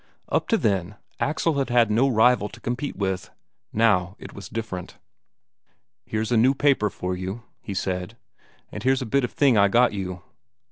Up 0.29 0.47
to 0.47 0.57
then, 0.57 0.95
Axel 1.19 1.59
had 1.59 1.69
had 1.69 1.91
no 1.91 2.09
rival 2.09 2.49
to 2.49 2.59
compete 2.59 2.95
with 2.95 3.29
now, 3.71 4.15
it 4.17 4.33
was 4.33 4.49
different. 4.49 4.97
"Here's 6.07 6.31
a 6.31 6.37
new 6.37 6.55
paper 6.55 6.89
for 6.89 7.15
you," 7.15 7.43
he 7.61 7.75
said. 7.75 8.17
"And 8.71 8.81
here's 8.81 9.03
a 9.03 9.05
bit 9.05 9.23
of 9.23 9.29
a 9.29 9.33
thing 9.35 9.59
I 9.59 9.67
got 9.67 9.93
you. 9.93 10.23